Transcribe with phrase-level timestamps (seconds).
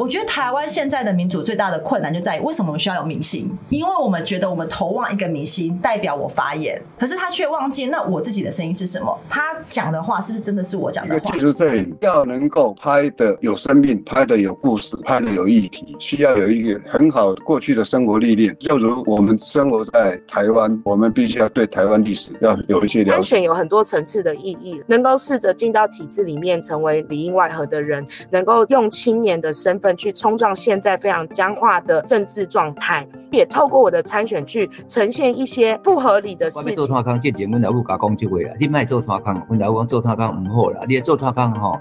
[0.00, 3.46] 我觉得台湾现在的民主最大的困难就在于，为什么我们需要有明星？
[3.68, 9.14] 因为我们觉得我们投望一个明星代表我发言，可是他却忘记那我自己的声音是什么？
[9.28, 11.20] 他讲的话是不是真的是我讲的话？
[11.20, 18.56] 一个纪录片要能够拍的有生命，拍的有故事，拍的有议题，需要有一个很好过去的生活历练。
[18.58, 23.12] 就如我们生活在台湾，我们必须要对台湾历史要有一些了解。
[23.16, 29.89] 安全有很多层次的意义，能够试着进到体制里面，成为里应外合的人，能够用青年的身份。
[29.96, 36.74] 去冲撞现在非常僵化的政治状态，也透过我的参选去呈现一些不合理的事情。
[36.74, 38.54] 做做康，这节目来不加工就会了。
[38.58, 40.80] 你卖做做康，我来讲做做康唔好啦。
[40.88, 41.78] 你做做康吼，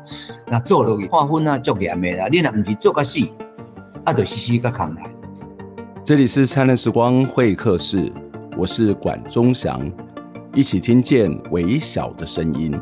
[0.48, 2.28] 那做落去划分啊，足严的啦。
[2.32, 3.20] 你若唔是做个死，
[4.04, 5.04] 啊，就死死个扛来。
[6.04, 8.12] 这里是灿烂时光会客室，
[8.58, 9.92] 我是管中祥，
[10.54, 12.80] 一起听见微小的声音。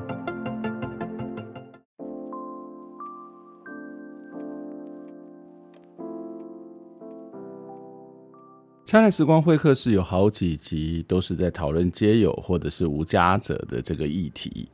[8.88, 14.70] 灿烂时光会客室有好几集都是在讨论街友或者是无家者的这个议题。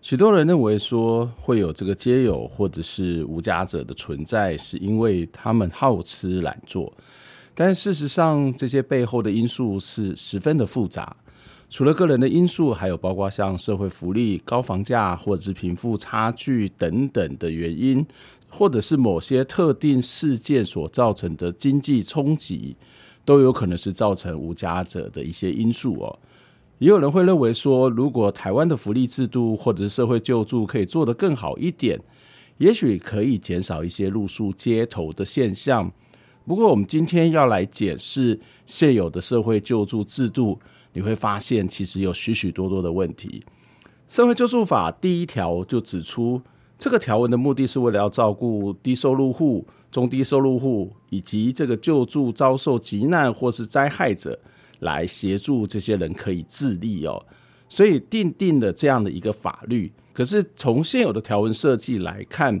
[0.00, 6.92] 许多人认为说会有这个街友或者是无家者的存在，是因为他们好吃懒做。
[7.52, 11.16] 但事实上，这些背后的因素是十分的复杂。
[11.68, 18.06] 除了个人的因素，还有包括像社会福利、高房价或者是贫富差距等等的原因，
[18.48, 22.76] 或者是某些特定事件所造成的经济冲击。
[23.30, 26.18] 都有可能是造成无家者的一些因素哦。
[26.78, 31.96] 也有人会认为说，如果台湾的福利制度或者是社会救助可以做得更好一点，
[32.58, 35.88] 也许可以减少一些露宿街头的现象。
[36.44, 40.58] 不过，我们今天要来检视现有的社会救助制度，
[40.92, 43.44] 你会发现其实有许许多多的问题。
[44.08, 46.42] 社会救助法第一条就指出，
[46.76, 49.64] 这个条文的目的是为了要照顾低收入户。
[49.90, 54.38] 中低收入户以及这个救助遭受急难或是灾害者，
[54.80, 57.24] 来协助这些人可以自立哦，
[57.68, 59.92] 所以订定了这样的一个法律。
[60.12, 62.54] 可是从现有的条文设计来看，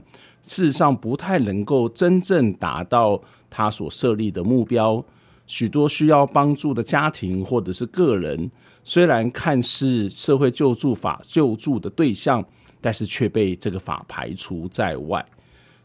[0.46, 5.04] 事实上不太能够真正达到他所设立的目标。
[5.46, 8.50] 许多需要帮助的家庭或者是个人，
[8.84, 12.44] 虽然看似社会救助法救助的对象，
[12.80, 15.24] 但是却被这个法排除在外。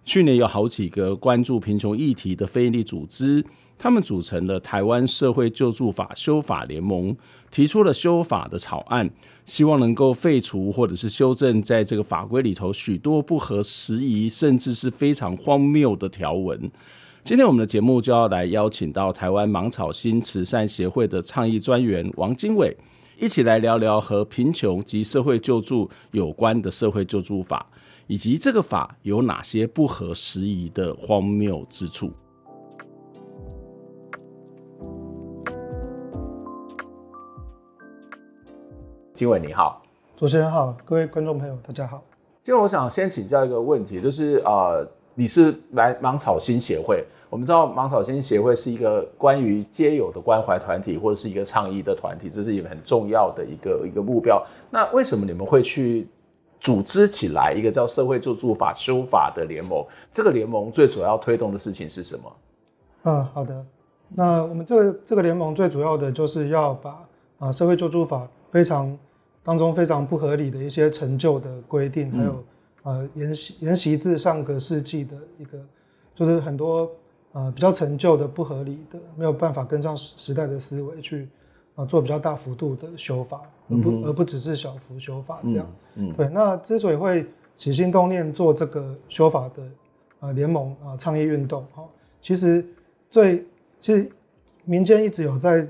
[0.06, 3.44] 去年有好几个关注贫穷议题的非营利组织，
[3.76, 7.18] 他们组成了台湾社会救助法修法联盟，
[7.50, 9.10] 提出了修法的草案，
[9.46, 16.72] 希望能够废除或者是修正在这个法规里头许多不合时宜，甚至是非常荒谬的条文。
[17.24, 22.78] 今天我们的节目就要来邀请到台湾芒草新慈善协会的倡议专员王经纬，
[23.20, 27.66] 一起来聊聊和贫穷及社会救助有关的社会救助法。
[28.08, 32.12] 以及这个法有哪些不合时宜的荒谬之处？
[39.16, 39.82] 经纬你好，
[40.16, 42.04] 主持人好，各位观众朋友大家好。
[42.44, 54.46] 今天，我想先请教一个问题，就是呃，你是来芒草心协会，我们知道芒草心协会是一个关于街友的关怀团体，或者是一个倡议的团体，这是一个很重要的一个一个目标。
[54.70, 56.08] 那为什么你们会去？
[56.66, 62.36] 组织起来一个叫社会救助法修法的联盟，这个联盟最主要推动的事情是什么？
[63.04, 63.64] 嗯，好的。
[64.10, 68.98] 那我们这个这个联盟最主要的就是要把啊社会救助法非常
[69.44, 72.44] 当中非常不合理的一些陈旧的规定，还有
[72.82, 75.60] 呃沿袭沿袭自上个世纪的一个，
[76.16, 76.90] 就是很多
[77.34, 81.30] 呃比较陈旧的不合理的没有办法跟上时代的思维去。
[81.76, 85.68] 啊，做比较大幅度的修法，而不、嗯、而不只是小幅修法这样。
[85.96, 86.30] 嗯，嗯对。
[86.30, 87.26] 那之所以会
[87.58, 89.64] 起心动念做这个修法的
[90.22, 91.84] 呃联盟啊倡议运动哈，
[92.22, 92.66] 其实
[93.10, 93.46] 最
[93.82, 94.10] 其实
[94.64, 95.68] 民间一直有在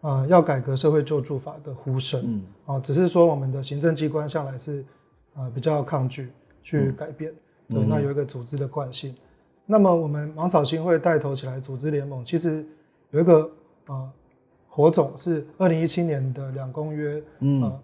[0.00, 4.82] 啊要改革社会救助法的呼声，嗯啊，只是说我们的行政机关向来是
[5.34, 6.30] 啊比较抗拒
[6.62, 7.30] 去改变，
[7.68, 9.10] 嗯、对，那有一个组织的惯性。
[9.10, 9.16] 嗯、
[9.66, 12.64] 那么我们芒草心会带头起来组织联盟，其实
[13.10, 13.50] 有一个
[13.86, 14.10] 啊。
[14.74, 17.80] 火种是二零一七年的两公约，嗯、呃，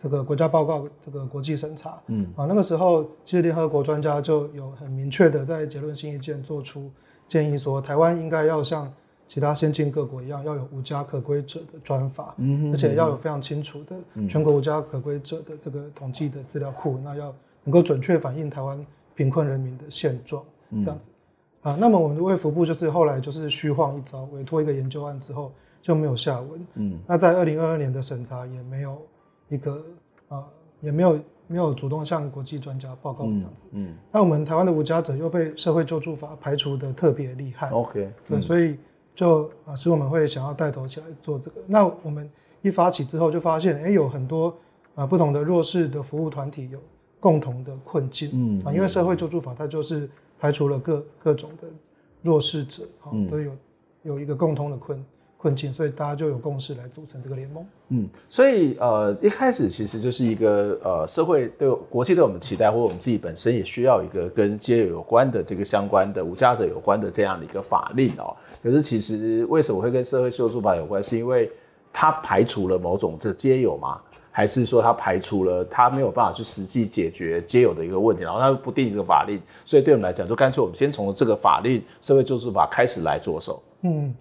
[0.00, 2.32] 这个国家报告这个国际审查，嗯。
[2.36, 6.88] 啊，那个时候其实联合国专家就有很明确的在结论性意见做出
[7.26, 8.88] 建议，说台湾应该要像
[9.26, 18.86] 其他先进各国一样，要有无家可归者的专法，嗯哼，而且要有非常清楚的全国无家可归者的这个统计的资料库，嗯、那要能够准确反映台湾
[19.16, 20.40] 贫困人民的现状，
[20.70, 21.08] 这样子，
[21.62, 25.52] 嗯、啊，那么我们的卫福部就是后来就是虚晃一招，委托一个研究案之后。
[25.80, 26.66] 就没有下文。
[26.74, 29.00] 嗯，那在二零二二年的审查也没有
[29.48, 29.72] 一个
[30.28, 30.44] 啊、呃，
[30.80, 33.66] 也没有没有主动向国际专家报告这样子。
[33.72, 37.70] 嗯，嗯那我们台湾的无家者又被社会救助法排除的特别厉害。
[37.70, 38.76] OK，对，嗯、所以
[39.14, 41.60] 就啊，使我们会想要带头起来做这个。
[41.66, 44.54] 那我们一发起之后，就发现哎、欸，有很多
[44.94, 46.78] 啊不同的弱势的服务团体有
[47.18, 48.30] 共同的困境。
[48.34, 50.08] 嗯啊，因为社会救助法它就是
[50.38, 51.66] 排除了各各种的
[52.22, 53.52] 弱势者啊，都有
[54.02, 55.02] 有一个共通的困。
[55.38, 57.64] 困境，所以大家就有共识来组成这个联盟。
[57.90, 68.36] 嗯，所以呃，一开始其实就是一个呃，社会对国际对我们期待，或者我们自己本身也需要一个跟街友有关的这个相关的无家者有关的这样的一个法令哦。
[68.60, 71.00] 可是其实为什么会跟社会救助法有关？
[71.00, 71.48] 是因为
[71.92, 74.00] 它排除了某种这街友吗？
[74.32, 79.40] 还是说它排除了它没有办法去实际解决街友的一个问题，然后它不定一个法令？
[79.64, 83.62] 所以对我们来讲，就干脆我们先从这个法令社会救助法开始来着手。
[83.82, 84.12] 嗯。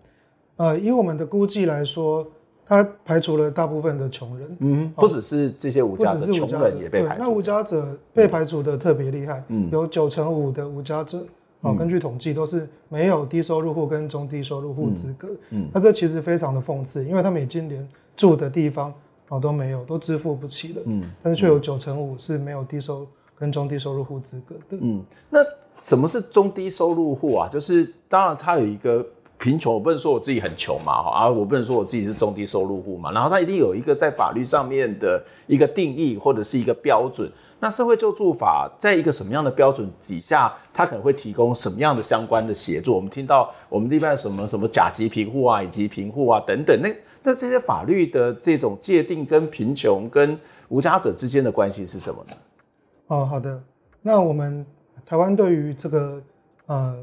[0.58, 2.28] 呃，以我们的估计来说，
[2.66, 4.58] 它排除了大部分的穷人。
[4.60, 7.22] 嗯，不只是这些无家者，穷人也被排除。
[7.22, 11.24] 那无家者被排除的特别厉害，嗯，有九成五的无家者，
[11.62, 15.30] 哦，根据统计都是没有低收入户跟中低收入户资格。
[15.52, 18.94] 嗯，那这其实非常的讽刺，因为他们已经连住的地方
[19.30, 20.82] 哦都没有，都支付不起了。
[20.86, 23.08] 嗯，但是却有九成五是没有低收
[23.38, 24.78] 跟中低收入户资格的。
[24.82, 25.40] 嗯，那
[25.80, 27.48] 什么是中低收入户啊？
[27.48, 29.06] 就是当然它有一个。
[29.38, 37.32] 贫穷，我不能说我自己很穷嘛，哈啊，我不能说我自己是中低收入户嘛，然后他一定有一个在法律上面的一个定义或者是一个标准。
[37.60, 42.94] 那社会救助法在一个什么样的标准底下，它可能会提供什么样的相关的协助？
[42.96, 50.38] 我们听到我们一般什么什么甲级贫户啊、乙级贫户啊等等，那那这些法律的这种界定跟贫穷跟
[50.70, 52.36] 无家者之间的关系是什么呢？
[53.08, 53.62] 哦，好的，
[54.02, 54.66] 那我们
[55.06, 56.22] 台湾对于这个
[56.66, 56.98] 呃。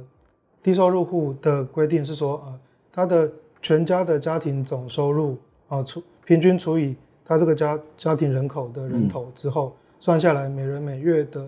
[0.64, 2.58] 低收入户的规定是说，呃，
[2.90, 3.30] 他的
[3.60, 5.36] 全家的家庭总收入
[5.68, 11.46] 啊，除平均除以他这个家家庭人口的人头之后，嗯、算下来每人每月的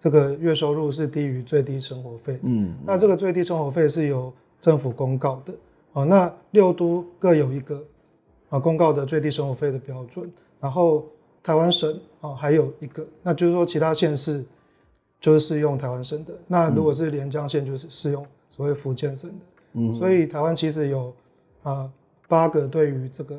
[0.00, 2.40] 这个月收入是低于最低生活费。
[2.42, 5.54] 嗯，那这个最低生活费是由政府公告的。
[5.92, 7.80] 啊，那六都各有一个
[8.48, 10.28] 啊公告的最低生活费的标准，
[10.58, 11.06] 然后
[11.40, 14.44] 台湾省啊还有一个，那就是说其他县市
[15.20, 16.34] 就是适用台湾省的。
[16.48, 18.26] 那如果是连江县就是适用。
[18.56, 19.36] 所谓福建省的，
[19.74, 21.14] 嗯，所以台湾其实有
[21.62, 21.92] 啊
[22.26, 23.38] 八个对于这个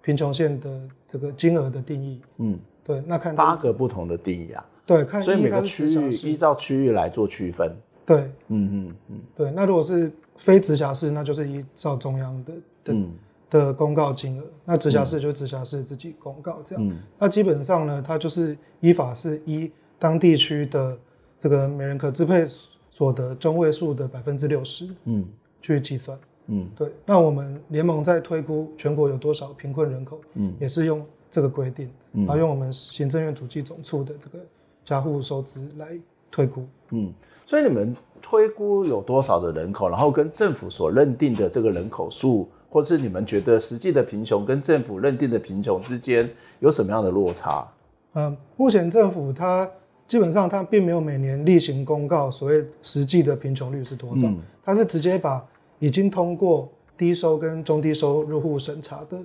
[0.00, 7.70] 贫穷线的这个金额的定义，嗯，对，那看八个不同的定义啊，对，看所以每个区域依照区域来做区分，
[8.06, 12.52] 对，嗯嗯嗯，对，那如果是非直辖市，那就是依照中央的
[12.82, 13.12] 的、嗯、
[13.50, 20.96] 的公告金额，那直辖市就直辖市自己公告这样，嗯，那基本上呢，它就是依法是依当地区的
[21.38, 22.48] 这个每人可支配。
[22.96, 25.22] 所得中位数的百分之六十，嗯，
[25.60, 26.90] 去计算，嗯，对。
[27.04, 34.42] 那我们联盟在推估全国有多少贫困人口，嗯，也是用这个规定，嗯，然后用我们行政院主计总处的这个
[34.82, 35.88] 家户收支来
[36.30, 37.12] 推估，嗯。
[37.44, 47.68] 所以你们推估有多少的人口，然后跟政府所认定的这个人口数，或是你们觉得实际的贫穷跟政府认定的贫穷之间有什么样的落差？
[48.14, 49.70] 嗯，目前政府它。
[50.06, 54.28] 基本上，它并没有每年例行公告所谓实际的贫穷率是多少，
[54.64, 55.44] 它是直接把
[55.78, 59.18] 已经通过低收跟中低收入户审查的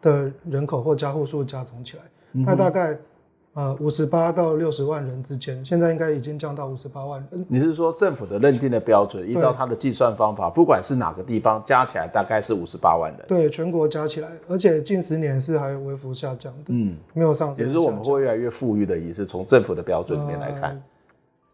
[0.00, 2.02] 的人口或家户数加总起来，
[2.32, 2.96] 那大概。
[3.58, 7.44] 呃，五十八到六十万人之间，现在应该已经降到五十八万人。
[7.48, 13.26] 你是说政府的认定的标准，依照它的计算方法，不管是哪个地方加起来，大概是五十八万人。
[13.26, 17.56] 对，全国加起来，而且近十年是还有微幅下降的，嗯，没有上升。
[17.58, 20.82] 也就是说，我们会越来越富裕的意思，从政府的标准里面来看，呃，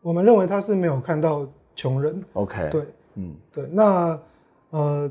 [0.03, 2.23] 我们认为他是没有看到穷人。
[2.35, 2.83] OK，对，
[3.15, 3.67] 嗯，对。
[3.73, 4.19] 那
[4.73, 5.11] 呃，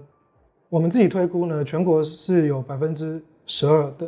[0.69, 4.07] 我们自己推估呢，全国是有百分之十二的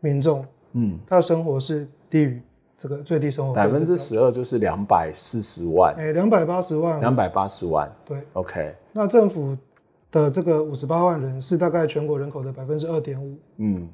[0.00, 1.86] 民众，嗯，他的生活是。
[2.10, 2.42] 低于
[2.78, 8.74] 这个最低生活费，百分之十二就是两百四十万，哎，两百八十万，两百八十万，对，OK。
[8.92, 9.56] 那政府
[10.12, 13.88] 的这个五十八万人是大概全国人口的百分之二点五，嗯，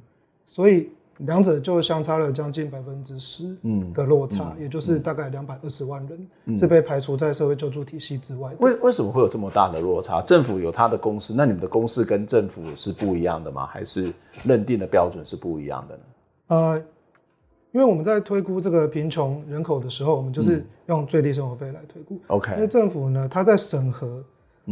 [0.45, 8.53] 所以两者就相差了将近百分之十，嗯的落差，嗯、也就是大概两百二十万人、嗯、是被排除在社会救助体系之外。
[8.59, 10.21] 为为什么会有这么大的落差？
[10.23, 13.65] 政府有他的公式，那你们的公式跟政府是不一样的吗？
[13.67, 16.03] 还是认定的标准是不一样的呢？
[16.49, 16.83] 呃。
[17.73, 22.19] 因为我们在推估这个贫穷人口的时候，我们就是用最低生活费来推估。
[22.29, 22.55] OK。
[22.55, 24.23] 因为政府呢，它在审核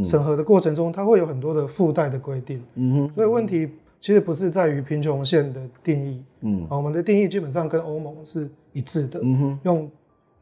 [0.05, 2.63] 审核的过程中，它会有很多的附带的规定。
[2.75, 3.15] 嗯哼。
[3.15, 6.23] 所以问题其实不是在于贫穷线的定义。
[6.43, 6.67] 嗯。
[6.69, 9.19] 啊，我们的定义基本上跟欧盟是一致的。
[9.23, 9.59] 嗯哼。
[9.65, 9.91] 用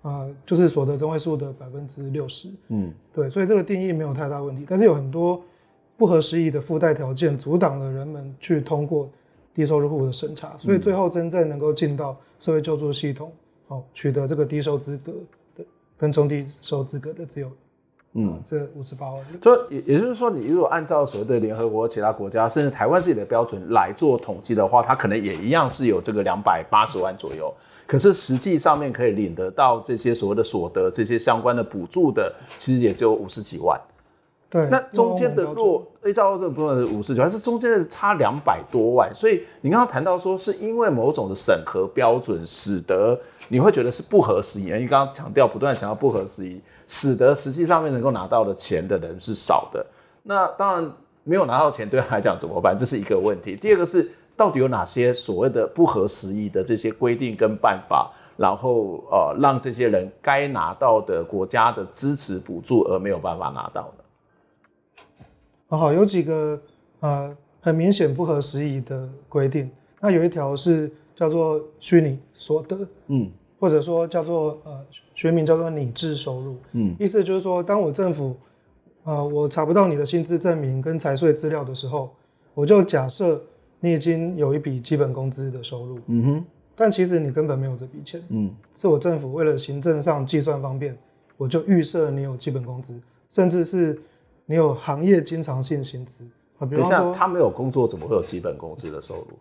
[0.02, 2.48] 啊，就是所得中位数的百分之六十。
[2.68, 2.92] 嗯。
[3.12, 5.40] 对，所以这个定义没有太大问题，但是有很多
[5.96, 9.08] 不合时宜的附带条件，阻挡了人们去通过
[9.58, 13.32] 低收入户的审查，所以最后真正能够进到社会救助系统
[13.66, 15.12] 哦取得这个低收资格
[15.56, 15.64] 的
[15.96, 17.50] 跟中低收资格的只有。
[18.12, 27.52] 嗯，这五十八万，所以也也就是说，你如果按照所谓的联合国其他国家，甚至台湾自己的标准来做统计的话，它可能也一样是有这个两百八十万左右。
[27.84, 33.78] 可是实际上面可以领得到这些所谓的所得，这些相关的补助的，其实也只有五十几万。
[34.50, 39.14] 对，那中间的落，依照这个部分五十九，还，是中间的差两百多万。
[39.14, 44.66] 所以你刚刚谈到说，是因为某种的审核标准，使得你会觉得是不合时宜。
[44.66, 46.60] 因为刚刚强调不断强调不合时宜。
[46.90, 49.84] 使得实际上面能够拿到的钱的人是少的，
[50.22, 50.90] 那当然
[51.22, 52.74] 没有拿到钱，对他来讲怎么办？
[52.74, 53.54] 这是一个问题。
[53.54, 64.04] 第二个是到底有哪些所谓的不合时宜的这些规定跟办法，然后呃让这些人该拿到的国家的支持补助而没有办法拿到呢？
[65.76, 66.60] 好，有几个
[67.00, 69.70] 呃很明显不合时宜的规定。
[70.00, 73.30] 那有一条是叫做虚拟所得，嗯。
[73.60, 78.36] 或者说叫做呃学名叫做拟制收入，嗯，意思就是说，当我政府，
[79.02, 82.08] 呃，我查不到你的薪资证明跟财税资料的时候，
[82.54, 83.42] 我就假设
[83.80, 86.44] 你已经有一笔基本工资的收入，嗯哼，
[86.76, 90.96] 但其实你根本没有这笔钱，嗯，是我政府为了行政上计算方便，
[91.36, 92.94] 我就预设你有基本工资，
[93.28, 94.00] 甚至是
[94.48, 96.24] 你有行业经常性薪资
[96.58, 99.38] 啊，比方说他没有工作怎么会有基本工资的收入？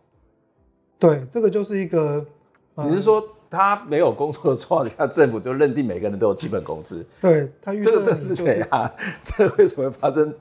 [1.00, 2.26] 对，这个就是一个，
[2.76, 3.24] 呃、你是说？
[3.50, 7.02] 他没有工作的状况下，政府就认定每个人都有基本工资。
[7.22, 8.92] 对他预测、就是、这个这是怎样？
[9.24, 10.34] 这为什么会发生？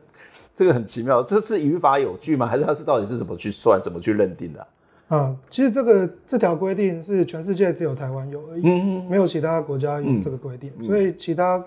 [0.57, 2.49] 这个很奇妙，这是语法有据吗？
[2.49, 5.17] 还是他是到底是怎么去算、怎么去认定的、啊？
[5.17, 11.65] 啊，其实这个这条规定是全世界只有台湾有而已，嗯、没有其他国家有这个规定，嗯、所以其他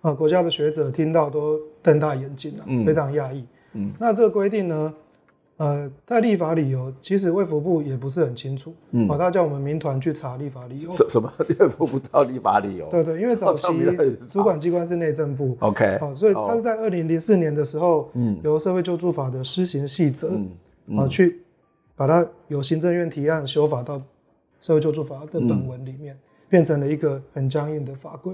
[0.00, 3.44] 啊国家的学者听到都瞪大眼睛了、啊，嗯、非常讶异。
[3.74, 4.94] 嗯，那这个规定呢？
[5.58, 8.72] 呃，在立法理由，其实卫福部也不是很清楚。
[8.92, 10.88] 嗯，他叫我们民团去查立法理由。
[10.88, 11.28] 什什么？
[11.58, 12.88] 卫福部知道立法理由？
[12.90, 13.66] 对对，因为早期
[14.30, 15.56] 主管机关是内政部。
[15.58, 15.98] OK。
[15.98, 20.30] 好，所以他是在二零零四年的时候，嗯，由社会救助法的施行细则，
[20.96, 21.42] 啊，去
[21.96, 24.00] 把它由行政院提案修法到
[24.60, 26.16] 社会救助法的本文里面，
[26.48, 28.32] 变成了一个很僵硬的法规。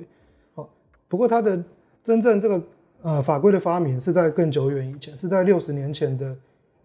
[1.04, 1.62] 好，不过它的
[2.02, 2.62] 真正这个
[3.02, 6.36] 呃法规的发明是在更久远以前，是在六十年前的。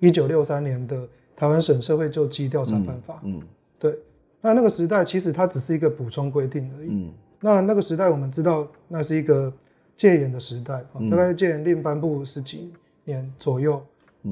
[0.01, 3.43] 一九六三年的台湾省社会救济调查办法，嗯，嗯。
[3.77, 3.99] 对，
[4.39, 7.11] 那那个时代其实它只是一个补充规定而已，嗯，
[7.41, 9.51] 那那个时代我们知道那是一个
[9.97, 12.71] 戒严的时代，嗯、大概戒严令颁布十几
[13.03, 13.85] 年左右，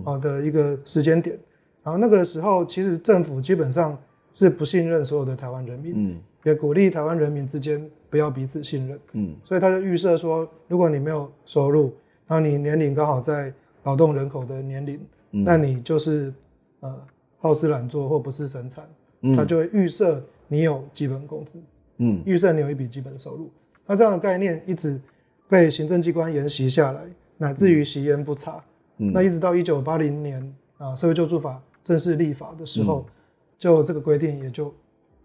[0.06, 1.44] 啊的一个时间点，嗯、
[1.84, 3.98] 然后那个时候其实政府基本上
[4.34, 11.94] 是不信任所有的台湾人民，嗯，也鼓励台湾人民之间不要彼此信任，嗯，所以他就预设说，如果你没有收入，
[12.28, 15.00] 然后你年龄刚好在劳动人口的年龄。
[15.30, 16.34] 那你就是
[16.80, 17.00] 呃
[17.38, 18.88] 好吃懒做或不是生产，
[19.22, 21.62] 嗯、他就会预设你有基本工资，
[21.98, 23.52] 嗯，预设你有一笔基本收入。
[23.86, 25.00] 那这样的概念一直
[25.50, 27.02] 被行政机关沿袭下来，
[27.38, 28.64] 乃至于习焉不察。
[29.00, 30.42] 嗯、那一直到一九八零年
[30.78, 33.12] 啊、呃，社会救助法正式立法的时候，嗯、
[33.60, 34.74] 就这个规定也就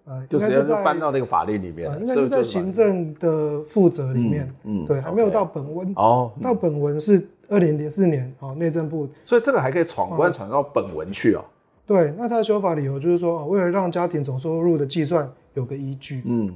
[0.05, 7.27] 呃，就直接就搬到那个法律里面，呃、应该是在行政的负责里面，嗯，嗯对，还没有到本文哦，到本文是。
[7.49, 11.45] 二零零四年，哦，内政部，所以这个还可以闯关闯到本文去哦。
[11.87, 16.51] 对，那他的修法理由就是说，为了让家庭总收入的计算有个依据，嗯，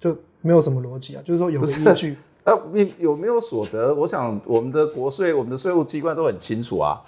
[0.00, 2.16] 就没有什么逻辑啊，就是说有个依据。
[2.44, 3.94] 那你有没有所得？
[3.94, 7.00] 我想我们的国税、我们的税务机关都很清楚啊。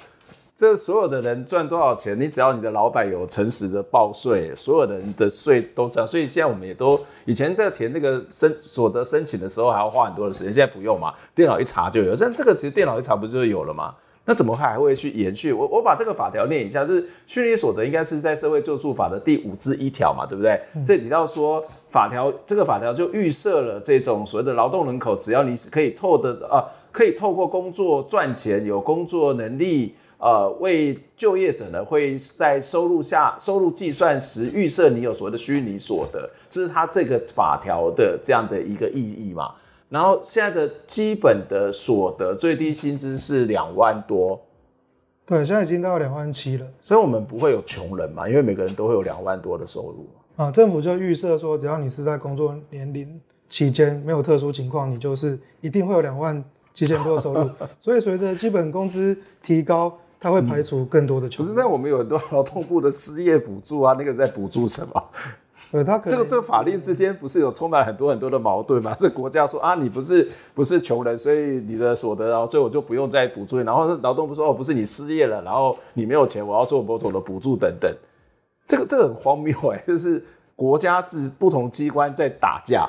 [0.57, 6.07] 这所有的人赚多少钱，你只要你的老板有诚实的报税，所有的人的税都这样。
[6.07, 12.15] 所以现在我们也都以前在填那个申所得申请的时候还要花很多的时间，现在不用嘛，电脑一查就有。
[12.15, 13.93] 但这个其实电脑一查不就有了吗？
[14.27, 15.53] 那怎么还会去延续？
[15.53, 20.59] 我我把这个法条念一下，就是虚拟所得应该是在社会救助法的第五之一条嘛，对不对？
[20.77, 29.97] 嗯、这里提到说法条这个法条就预设了这种所谓的劳动人口，只要你可以透的啊，可以透过工作赚钱，有工作能力。
[30.19, 39.53] 呃，为就业者呢，会在收入下收入计算时预设你有所谓的虚拟所得，这是它这个法条的这样的一个意义嘛。
[39.91, 44.41] 然后现在的基本的所得最低薪资是两万多，
[45.27, 46.67] 对，现在已经到两万七了。
[46.81, 50.51] 所以我们不会有穷人嘛，因为每个人都会有两万多的收入啊。
[50.51, 56.43] 政府就预设说，只要你是在工作年龄期间没有特殊情况，你就是一定会有两万
[56.73, 57.51] 七千多的收入。
[57.79, 59.95] 所以随着基本工资提高。
[60.25, 61.47] 他会排除更多的穷、嗯。
[61.47, 65.05] 不是那我们有很多劳动部的失业补助啊，那个在补助什么？
[65.73, 68.97] 呃，他可这个这个法令之间不是有充满很多很多的矛盾吗？
[68.99, 73.59] 这国家说啊，你不是不是穷人，所以你的所得，然后所以我就不用再补助。
[73.59, 77.95] 然后劳动部说哦，不是你失业了，然后你没有钱，我要做某种的补助等等。
[78.67, 80.25] 这个这个很荒谬哎，就是
[80.57, 82.89] 国家是不同机关在打架，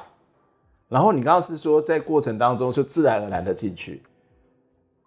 [0.87, 4.01] 然后你刚刚是说在过程当中就自然而然的进去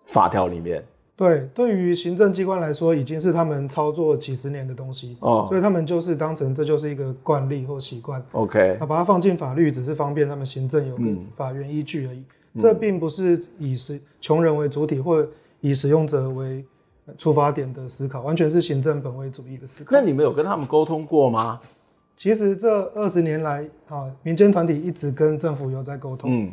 [0.05, 0.85] 法条里面。
[1.19, 8.25] 对，对于行政机关来说，已经是他们操作几十年的东西哦，所以他们就是当成这就是一个惯例或习惯。
[8.31, 11.03] OK，那把它放进法律，只是方便他们行政有个
[11.35, 12.23] 法源依据而已。
[12.55, 15.27] 嗯、这并不是以使穷人为主体，或
[15.61, 16.65] 以使用者为
[17.17, 19.91] 出发点的思考，完全是行政本位主义的思考。
[19.91, 21.61] 那你们有跟他们沟通过吗？
[22.17, 26.53] 其实这二十年来啊，民间团体一直跟政府有在沟通，嗯，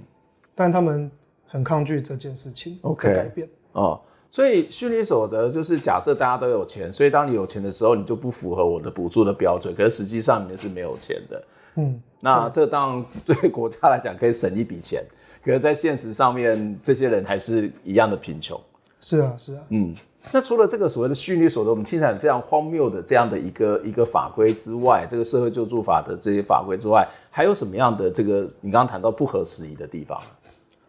[0.55, 1.11] 但他们
[1.45, 4.01] 很抗拒这件事情 OK 改变哦。
[4.29, 9.73] 所以虚拟所得就是假设大家都有钱，所以当你有钱的时候，你就不符合我的补助的标准。
[9.73, 11.43] 可是实际上你是没有钱的。
[11.75, 15.03] 嗯，那这当然对国家来讲可以省一笔钱，
[15.41, 18.59] 可是在现实上面，这些人还是一样的贫穷。
[18.99, 19.61] 是啊，是啊。
[19.69, 19.95] 嗯，
[20.33, 30.21] 那除了这个所谓的虚拟所得，我们听起来非常荒谬的这样的一个一个法规之外，这个社会救助法的这些法规之外，还有什么样的这个你刚刚谈到不合时宜的地方？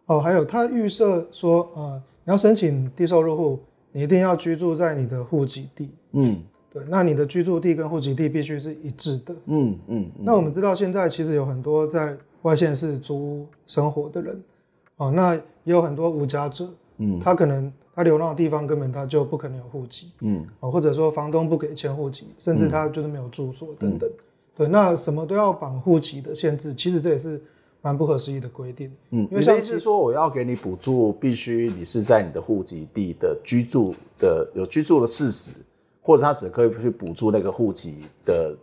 [0.06, 2.02] 哦，还有他预设说，呃。
[2.26, 3.60] 你要申请低收入户，
[3.92, 5.90] 你一定要居住在你的户籍地。
[6.10, 6.42] 嗯，
[6.72, 9.32] 对，那你的居住地跟户籍地必须是一致的。
[9.44, 10.10] 嗯嗯。
[10.18, 14.42] 那我们知道现在其实有很多在外县市租屋生活的人，
[14.96, 16.68] 哦，那也有很多无家者。
[16.98, 20.10] 嗯，他可能他流浪的地方根本他就不可能有户籍。
[20.22, 24.10] 嗯，哦，或者说房东不给迁户籍，甚至他就是没有住所等等。
[24.56, 27.40] 对，那什么都要绑户籍的限制，其实这也是。
[27.82, 35.52] 蛮不合时宜的规定，嗯，因为像是说我要给你补助，必须你是在你的户籍地的居住的有居住的事实，
[36.00, 38.56] 或者他只可以去补助那个户籍的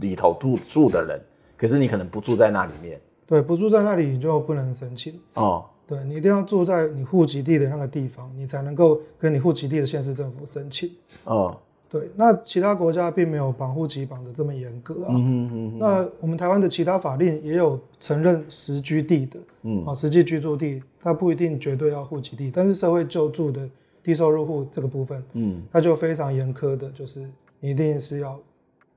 [0.00, 1.20] 里头住住的人，
[1.56, 5.20] 可是你可能不住在那里面，对，不住在那里你就不能申请。
[5.34, 10.90] 哦，对，你一定要住在你户籍地的那个地方，你才能够跟你户籍地的县市政府申请。
[11.24, 11.56] 哦。
[11.90, 15.08] 对，那其他国家并没有绑户籍绑的这么严格啊。
[15.10, 15.78] 嗯嗯嗯。
[15.80, 23.68] 那我们台湾的其他法令也有承认实居地的，嗯，啊，实际居住地，它不一定绝对要户籍地，但是社会救助的
[24.04, 28.38] 低收入户这个部分，嗯，它就非常严苛的，就是你一定是要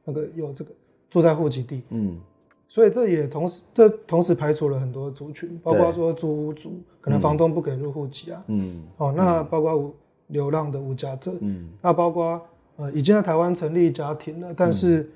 [0.06, 0.69] 那个有这个
[1.10, 2.15] 住在户籍地，嗯，
[2.67, 9.95] 所以这也同时这同时排除了很多族群，包括说租屋族，可能房东不给入户籍啊，嗯，哦，那包括无
[10.27, 12.39] 流浪的无家者，嗯，那包括。
[12.77, 15.09] 呃，已经在台湾成立家庭了，但是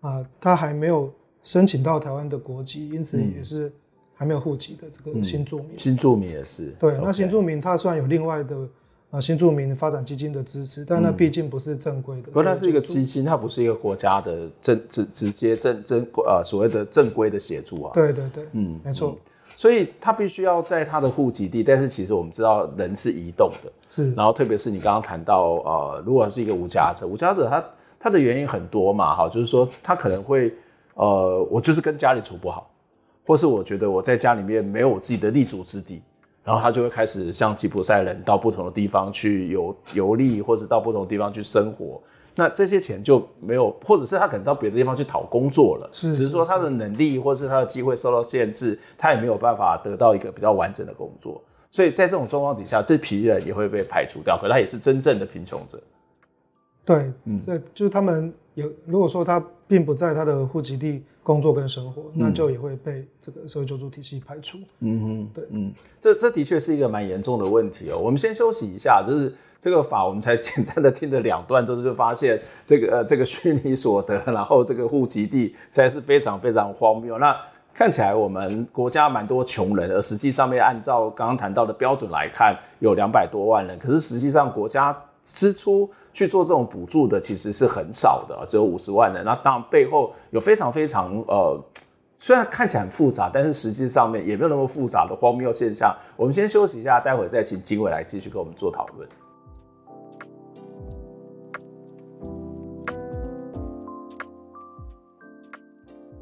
[0.00, 1.10] 啊、他还没有
[1.42, 3.72] 申请到台湾的国籍，因此也是
[4.14, 5.68] 还没有户籍的这个新住民。
[5.68, 6.74] 嗯、新住民也是。
[6.78, 8.68] 对.那新住民他虽然有另外的啊、
[9.12, 12.24] 呃、新住民发展基金的支持，但那毕竟不是正规的。
[12.24, 17.92] 不过它是一个基金，它不是一个国家的正直直接正正呃所谓的正规的协助啊。
[17.94, 19.16] 对对对，嗯，没错。
[19.56, 24.12] 所以他必须要在他的户籍地，但是其实我们知道人是移动的，是。
[24.14, 27.64] 然后特别是你刚刚谈到，呃，如果是一个无家者，无家者他
[27.98, 30.52] 他的原因很多嘛，哈，就是说他可能会，
[30.94, 32.68] 呃，我就是跟家里处不好，
[33.26, 36.02] 或是我觉得我在家里面没有我自己的立足之地，
[36.42, 42.00] 然后他就会开始像吉普赛人到不同的地方去游游历，或者到不同的地方去生活。
[42.34, 55.80] 那这些钱就没有，或者是他可能到别的地方去讨工作了，是，只是说他的能力或者是他的机会受到限制，他也没有办法得到一个比较完整的工作，所以在这种状况底下，这批人也会被排除掉，可他也是真正的贫穷者。
[56.84, 64.58] 对，嗯，对，就是他们有，如果说他并不在他的户籍地工作跟生活，嗯，那就也会被这个社会救助体系排除。
[64.80, 67.98] 嗯哼，对，嗯，这这的确是一个蛮严重的问题哦。
[67.98, 69.34] 我们先休息一下，就是。
[69.64, 77.18] 这个法我们才简单的听了两段之后，就发现这个呃这个虚拟所得，然后这个户籍地实在是非常非常荒谬。
[77.18, 77.34] 那
[77.72, 83.78] 看起来我们国家蛮多穷人，而实际上面按照刚刚谈到的标准来看，有两百多万人。
[83.78, 89.22] 可是实际上国家支出去做这种补助的其实是很少的，只有五十万的。
[89.24, 91.58] 那当然背后有非常非常呃，
[92.18, 95.94] 虽然看起来很复杂，但是实际上面也没有那么复杂的荒谬现象。
[96.16, 99.08] 我们先休息一下，待会再请经纬来继续跟我们做讨论。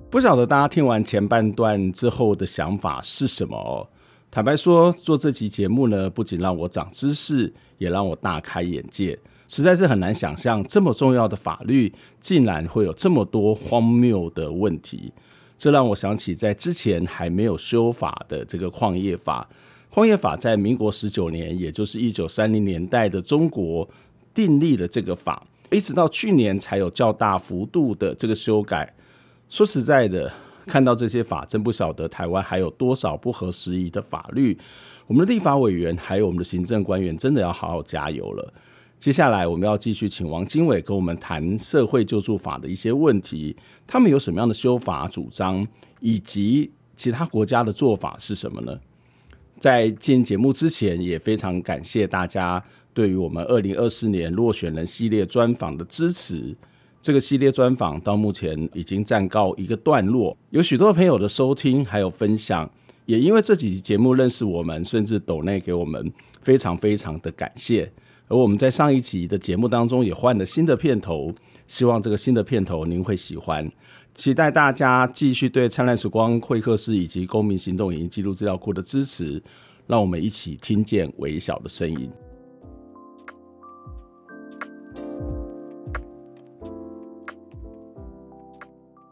[0.08, 3.88] 不晓得大家听完前半段之后的想法是什么？
[4.30, 9.18] 坦白说，做这期节目呢，不仅让我长知识，也让我大开眼界。
[9.48, 15.12] 实在是很难想象，这么重要的法律，竟然会有这么多荒谬的问题。
[15.58, 19.46] 这让我想起，在之前还没有修法的这个矿业法。
[19.90, 23.86] 矿业法在民国十九年，也就是一九三零年代的中国
[24.32, 28.90] 订立了这个法，一直到去年才有较大幅度的这个修改。
[29.50, 30.32] 说实在的，
[30.66, 34.56] 看到这些法，真不晓得台湾还有多少不合时宜的法律。
[35.12, 38.54] 我们的立法委员还有我们的行政官员，真的要好好加油了。
[38.98, 43.54] 接下来我们要继续请王经纬跟我们谈社会救助法的一些问题，
[43.86, 45.68] 他们有什么样的修法主张，
[46.00, 48.74] 以及其他国家的做法是什么呢？
[49.58, 56.56] 在进节目之前，也非常感谢大家对于我们二零二四年落选人系列专访的支持。
[57.02, 62.70] 这个系列专访到目前已经暂告一个段落，有许多朋友的收听还有分享，
[63.06, 67.90] 也因为这几集节目认识我们，甚至抖内给我们，非常非常的感谢。
[68.28, 71.34] 而我们在上一集的节目当中也换了新的片头，
[71.66, 73.70] 希望这个新的片头您会喜欢。
[74.14, 79.42] 期待大家继续对灿烂时光会客室以及公民行动影音记录资料库的支持，
[79.86, 82.10] 让我们一起听见微小的声音。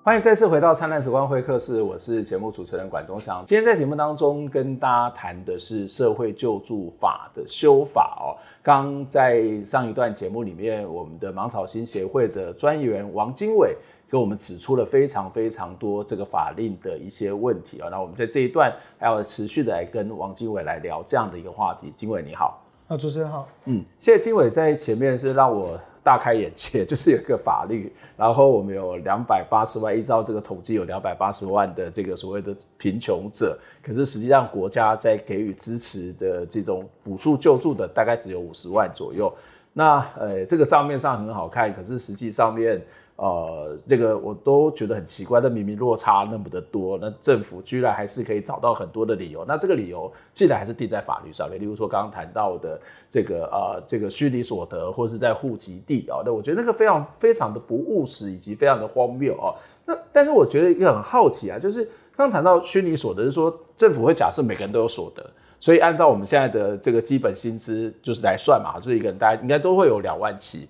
[0.02, 3.44] 欢迎再次回到灿烂时光会客室，我是节目主持人管中祥。
[3.46, 8.32] 今天在节目当中跟大家谈的是社会救助法的修法哦。
[8.62, 13.76] 刚在上一段节目里面，我们的芒草心协会的专员王经纬
[14.08, 17.90] 给我们指出了非常非常多这个法令的一些问题啊。
[17.90, 21.92] 那我们在这一段还要持续的来跟王经纬来聊这样的一个话题。
[21.94, 22.58] 经纬你好，
[22.88, 25.78] 啊，主持人好，嗯，谢谢经纬在前面是让我。
[26.10, 39.32] 大开眼界， 就是有一个法律，然后我们有两百八十万，依照这个统计有两百八十万的这个所谓的贫穷者，可是实际上国家在给予支持的这种补助救助的大概只有五十万左右。
[39.72, 42.82] 那呃，这个账面上很好看，可是实际上面。
[43.22, 49.44] 呃，这个我都觉得很奇怪，那明明落差那么的多，那政府居然还是可以找到很多的理由。
[49.46, 52.80] 那这个理由既然还是定在法律上面，例如说刚刚谈到的
[53.10, 59.52] 这个呃这个虚拟所得，或是在户籍地啊，那我觉得那个非常非常的不务实，以及非常的荒谬啊。
[59.84, 61.84] 那但是我觉得一个很好奇啊，就是
[62.16, 65.30] 刚刚谈到虚拟所得，是说政府会假设每个人都有所得，
[65.60, 70.66] 所以按照我们现在的这个基本薪资就是来算嘛，就是一个人大家应该都会有两万七。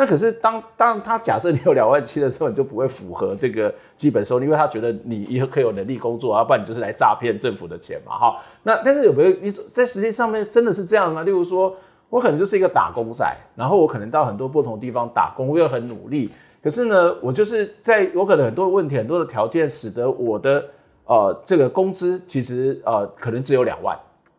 [0.00, 8.36] 那可是当当他假设你有两万七的时候，你就不会符合这个基本收入，因为他觉得你以后可以有能力工作，要不然你就是来诈骗政府的钱嘛，哈。
[8.62, 11.22] 那但是有没有你在实际上面真的是这样吗？
[11.22, 11.76] 例如说，
[12.08, 16.30] 我可能就是一个打工仔，然后我可能到很多不同地方打工，我又很努力，
[16.62, 20.64] 可是呢，我就是在有可能很多问题、很多的条件，使得我的
[21.04, 23.94] 呃这个工资其实呃可能只有两万。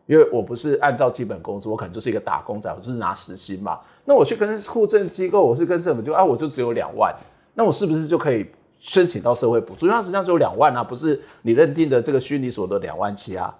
[0.06, 3.78] 因为我不是按照基本工资，我可能就是一个打工仔，我就是拿时薪嘛。
[4.04, 7.14] 那我去跟户政机构，我是跟政府就啊，我就只有两万，
[7.54, 8.46] 那我是不是就可以
[8.80, 9.86] 申请到社会补助？
[9.86, 13.56] 因为它实际上只有两万啊，不是你认定的这个虚拟所得两万七啊，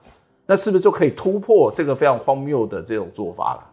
[0.47, 3.71] 那是不是就可以突破这个非常荒谬的这种做法了？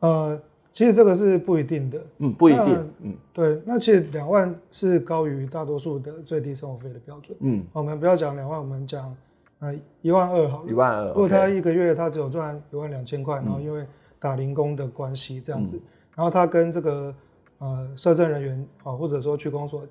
[0.00, 0.40] 呃，
[0.72, 9.14] 其实这个是不一定的，嗯，不一定，嗯，对，那其实两万是高于大多数的最低生活费的标准，嗯，我们不要讲两万，我们讲。
[9.60, 11.06] 呃，一万二好了，一万二。
[11.10, 13.86] 如果他一个月他只有赚一万两千块，然后因为
[14.22, 15.82] 打零工的关系这样子，嗯、
[16.14, 17.12] 然后他跟这个
[17.58, 19.82] 呃社政人员啊，或者说区公所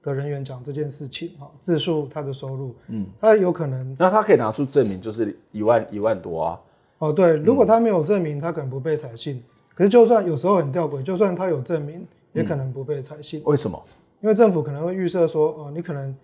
[0.00, 6.60] 的人员讲这件事情啊，自述他的收入，嗯，他有可能，那他可以拿出证明，就是一万一万多啊。
[6.98, 9.42] 哦，对，如果他没有证明，他可能不被采信。
[9.74, 13.42] 可是就算有时候很吊诡，就算他有证明，也可能不被采信。
[13.44, 13.82] 为什么？
[14.20, 16.14] 因为政府可能会预设说，哦，你可能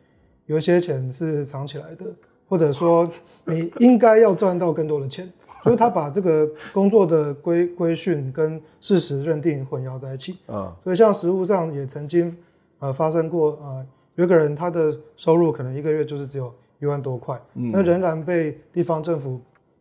[0.47, 2.07] 有一些钱是藏起来的。
[2.49, 3.11] 或者说，
[3.45, 5.29] 你应该要赚到更多的钱，
[5.67, 10.39] 所以他把这个工作的规规训跟事实认定混淆在一起。
[10.47, 12.33] 嗯，所以像实务上也曾经
[12.79, 19.41] 呃发生过，呃，有一个人他的收入可能一个月就是只有一万多块，那仍然被地方政府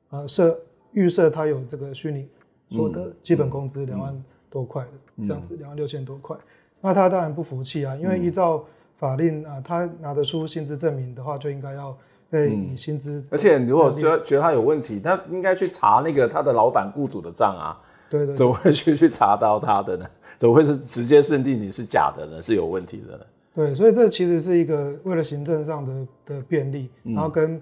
[0.10, 0.60] 呃设
[0.94, 2.28] 预设他有这个虚拟
[2.72, 6.36] 所得基本工资两万多块的这样子，两万六千多块，
[6.82, 8.66] 那他当然不服气啊，因为依照
[8.98, 11.96] 法令啊，他拿得出薪资证明的话，就应该要。
[12.36, 17.80] 对，以薪资、嗯，而且如果觉得觉得他有问题，他应该去查那个他的老板雇主的账啊。
[18.10, 20.06] 对，对对，怎么会去去查到他的呢？
[20.38, 22.42] 怎么会是直接认定你是假的呢？
[22.42, 23.26] 是有问题的呢？
[23.56, 27.62] 对，所以这其实是一个为了行政上的的便利，嗯、然后跟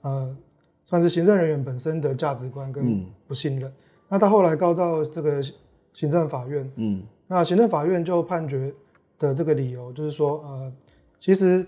[0.00, 0.36] 呃
[0.86, 3.68] 算是行政人员本身的价值观跟不信任。
[3.68, 3.74] 嗯、
[4.08, 5.42] 那他后来告到这个
[5.92, 8.72] 行政法院，嗯，那行政法院就判决
[9.18, 10.72] 的这个理由就是说，呃，
[11.20, 11.66] 其实。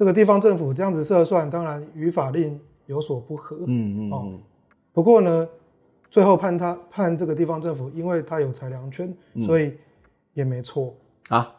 [0.00, 3.54] 这个地方政府这样子设算，当然与法令有所不合。
[3.66, 4.38] 嗯嗯，嗯哦，
[4.94, 5.46] 不过呢，
[6.08, 9.74] 最后判他判这个地方政府，因为他有裁量权，嗯、所以
[10.32, 10.94] 也没错
[11.28, 11.54] 啊。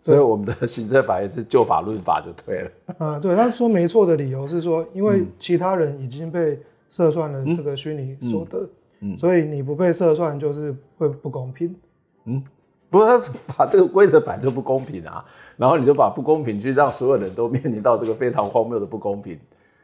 [0.00, 2.70] 所以我们的行政法也是就法论法就对了。
[2.96, 6.58] 啊，对，他说没错的理由是说，因为其他人已经被
[6.88, 8.60] 设算了这个虚拟所得，
[9.00, 11.76] 嗯，嗯，所以你不被设算就是会不公平。
[12.24, 12.42] 嗯。
[12.88, 15.24] 不是他把这个规则摆就不公平啊，
[15.56, 19.38] 然后你就把不公平去让所有人都面临到这个非常荒谬的不公平，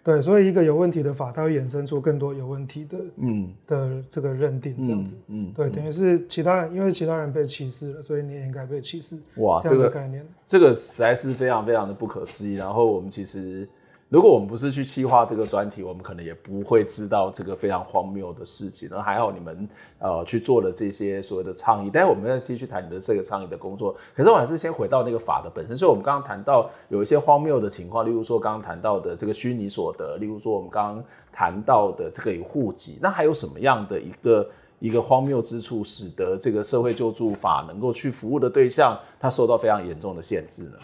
[0.04, 9.16] 对，所以一个有问题的法，它会衍生出更多有问题的，嗯的这个认定这样子，嗯，嗯对，等于是其他人因为其他人被歧视了，所以你也应该被歧视。
[9.36, 12.54] 哇，这个概念，这个实在是非常非常的不可思议。
[12.54, 13.68] 然后我们其实。
[14.12, 18.87] 如果我们不是去企划这个专题，我们可能也不会知道这个非常荒谬的事情。
[18.92, 19.66] 那还好你们
[20.01, 23.96] 呃去做了这些所谓的倡议，待会我们再继续谈你的这个倡议的工作。
[24.14, 25.75] 可是我还是先回到那个法的本身。
[25.75, 34.46] 所以我们刚刚谈到有一些荒谬的情况，例如说刚刚谈到的这个虚拟所得，例如说我们刚刚谈到的这个有户籍，那还有什么样的一个
[34.79, 40.77] 一个荒谬之处，使得这个社会救助法能够去服务的对象，它受到非常严重的限制呢？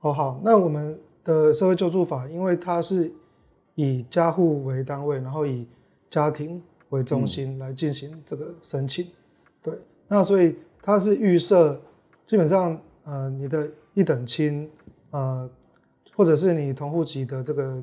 [0.00, 0.98] 哦，好，那我们。
[1.24, 3.10] 的社会救助法，因为它是
[3.74, 5.66] 以家户为单位，然后以
[6.10, 9.10] 家庭为中心来进行这个申请，嗯、
[9.62, 11.80] 对，那所以它是预设，
[12.26, 14.68] 基本上呃你的一等亲
[15.10, 15.48] 呃
[16.14, 17.82] 或者是你同户籍的这个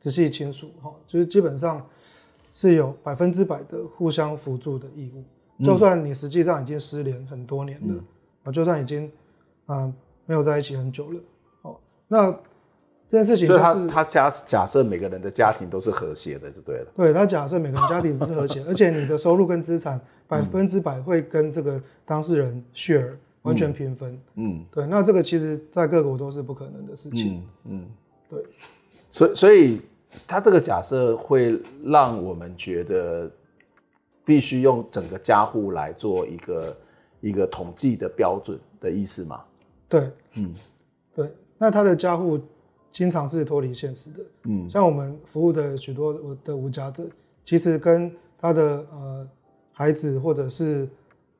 [0.00, 1.86] 直系亲属哈，就是基本上
[2.52, 5.22] 是有百分之百的互相辅助的义务，
[5.58, 9.04] 嗯、就算你实际上已经失联很多年了，啊、嗯，就算已经
[9.66, 9.94] 嗯、呃、
[10.26, 11.20] 没有在一起很久了，
[11.62, 12.34] 哦，那。
[13.10, 16.86] 这件事情、就是，所以他他假假设每个人的家庭都是和谐的就对了。
[16.94, 24.20] 对，他假设每个人家庭都是和谐，而且你的收入跟资产百分之百会跟这个当事人 share 完全平分。
[24.34, 27.42] 嗯，对，那这个其实在各国都是不可能的事情。
[27.64, 27.86] 嗯，嗯
[28.28, 28.44] 对。
[29.10, 29.80] 所以所以
[30.26, 33.30] 他这个假设会让我们觉得
[34.22, 36.76] 必须用整个家户来做一个
[37.22, 39.40] 一个统计的标准的意思吗？
[39.88, 40.54] 对，嗯，
[41.14, 41.32] 对。
[41.56, 42.38] 那他的家户。
[42.90, 47.04] 经常是脱离现实的，嗯，像我们服务的许多的无家者，
[47.44, 49.28] 其实跟他的呃
[49.72, 50.88] 孩子或者是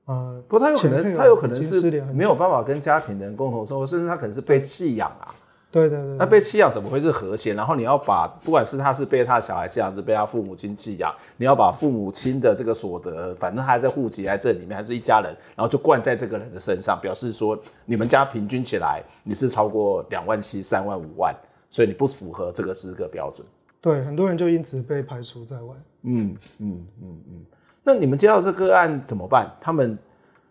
[0.05, 5.35] 呃，不，他有可能他有可能是没有办法跟家庭人共同生活，甚至他可能是被弃养啊。
[5.71, 7.53] 对对对，那被弃养怎么会是和谐？
[7.53, 21.35] 然后你要把，不管是他是被他的小孩弃养，还是被他父母亲弃养，你要把父母亲的这个所得，反正他还在户籍在这里面，还是一家人，然后就灌在这个人的身上，表示说你们家平均起来你是超过两万七、三万、五万，
[21.69, 23.47] 所以你不符合这个资格标准。
[23.81, 25.75] 对，很多人就因此被排除在外。
[26.03, 27.45] 嗯嗯嗯嗯。
[27.85, 29.51] 那你们接到这个案怎么办？
[29.61, 29.99] 他们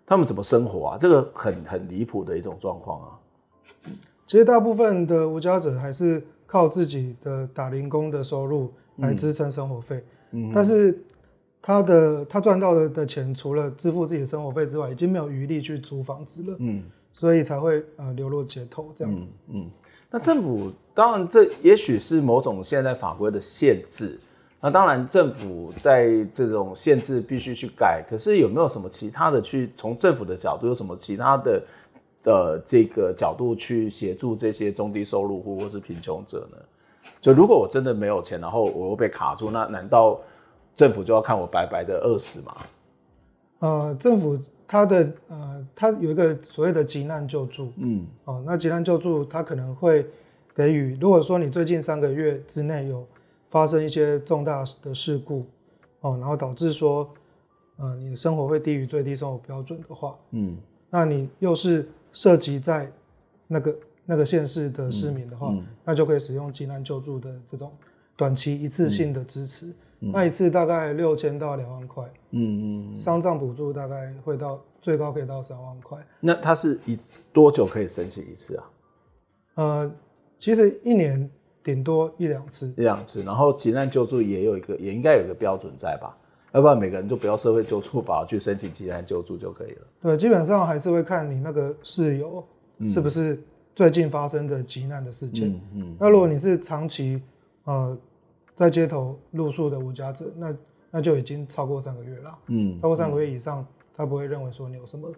[0.05, 0.97] 他们怎么生活啊？
[0.99, 3.09] 这个很很离谱的一种状况啊。
[4.27, 11.01] 其实大部分的无家者还是靠自己的打零工的收入来支撑生活费，嗯，但是
[11.61, 19.71] 他的他赚到的的钱，除了支付自己的生活费之外，已经没有余力去租房子了，嗯，所以才会呃流落街头这样子，嗯，嗯，
[20.11, 24.19] 那政府当然这也许是某种现在法规的限制，
[24.59, 31.63] 那当然政府在这种限制必须去改，可是有没有什么其他的去从政府的角度有什么其他的？
[32.27, 36.57] 的这个角度去协助这些中低收入户或是贫穷者呢？
[37.21, 40.19] 就如果我真的没有钱，然后我又被卡住，那难道
[40.75, 42.57] 政府就要看我白白的饿死吗？
[43.59, 44.37] 呃，政府
[44.67, 50.05] 它的呃，它有一个所谓的急难救助，嗯，哦、呃，那急难救助它可能会
[50.53, 53.07] 给予，如果说你最近三个月之内有
[53.49, 55.45] 发生一些重大的事故，
[56.01, 57.09] 哦、呃，然后导致说，
[57.77, 60.57] 呃，你的生活会低于最低生活标准的话，嗯，
[60.89, 61.87] 那你又是。
[62.17, 62.91] 涉及在
[63.45, 67.71] 那个那个县市的市民的话，嗯嗯、那就可以使用急难救助的这种
[68.15, 76.03] 短期一次性的支持，那一次大概六千到两万块，嗯嗯，丧葬补助大概会到最高可以到三万块。
[76.19, 76.97] 那它是一
[77.31, 78.63] 多久可以申请一次啊？
[79.53, 79.95] 呃，
[80.39, 81.29] 其实一年
[81.63, 83.21] 顶多一两次，一两次。
[83.21, 86.17] 然后急难救助也有一个，也应该有一个标准在吧？
[86.53, 89.81] 要不然每个人就不要社会救助法去申请急难救助就可以了。
[90.01, 92.43] 对，基本上还是会看你那个室友
[92.87, 93.39] 是不是
[93.75, 95.49] 最近发生的急难的事件。
[95.49, 95.95] 嗯嗯。
[95.99, 97.21] 那如果你是长期
[97.65, 97.95] 呃
[98.55, 100.55] 在街头露宿的无家者，那
[100.89, 102.37] 那就已经超过三个月了。
[102.47, 102.79] 嗯。
[102.81, 105.11] 超过三个月以上，他不会认为说你有什么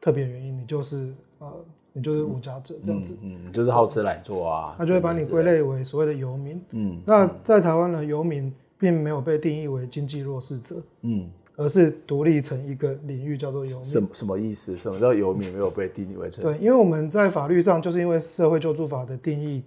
[0.00, 1.46] 特别原因，你就是呃
[1.92, 3.14] 你就是无家者这样子。
[3.20, 3.38] 嗯。
[3.46, 4.74] 嗯，就是好吃懒做啊。
[4.78, 6.60] 他就会把你归类为所谓的游民。
[6.70, 7.00] 嗯。
[7.04, 8.52] 那在台湾呢，游民。
[8.80, 13.84] 并没有被定义为经济弱势者，嗯，而是独立成一个领域叫做游民。
[13.84, 14.78] 什什么意思？
[14.78, 16.42] 什么叫游民没有被定义为成？
[16.42, 19.62] 对，因为我们在法律上就是因为社会救助法的定义，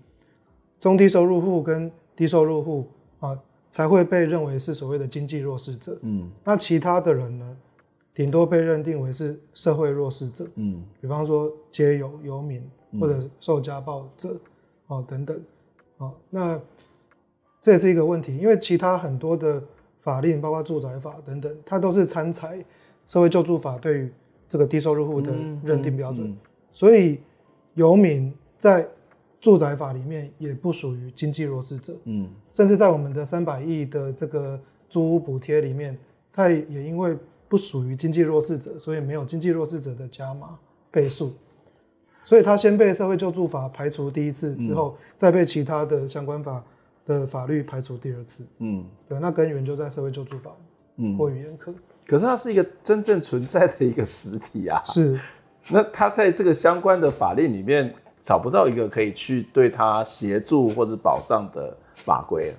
[0.80, 2.88] 中低收入户跟低收入户
[3.20, 3.40] 啊
[3.72, 7.58] 才会被认为是所谓的经济弱势者，嗯，那其他的人呢，
[8.16, 12.68] 顶多被认定为是社会弱势者，嗯，比方说街友、游民
[13.00, 14.36] 或者受家暴者，
[14.88, 15.40] 哦等等，
[16.00, 16.60] 啊那。
[17.64, 19.64] 这也是一个问题，因为其他很多的
[20.02, 22.64] 法令，包括住宅法等等，它都是参采
[23.08, 24.12] 社会救助法对于
[24.50, 26.28] 这个低收入户的认定标准。
[26.28, 26.32] 嗯。
[26.32, 26.38] 嗯嗯、
[26.74, 27.22] 所以，
[27.76, 28.86] 游民在
[29.40, 35.98] 住宅法里面也不属于经济弱势者，嗯，甚至在我们的三百亿的这个租屋补贴里面，
[36.34, 40.60] 它也因为不属于经济弱势者，所以没有经济弱势者的加码
[40.92, 41.32] 倍数，
[42.26, 46.62] 所以他先被社会救助法排除第一次之后，嗯、再被其他的相关法
[47.06, 50.52] 的法律排除第二次，嗯，对，那根源就在社会救助法，
[50.98, 51.74] 嗯，过于严苛。
[52.06, 55.20] 可是它是一个真正存在的一个实体啊，是。
[55.70, 62.54] 那它在这个相关的法令里面找不到一个可以去对它协助或者保障的法规，